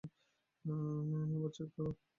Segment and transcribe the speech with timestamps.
[0.65, 1.85] আবার চেক কর।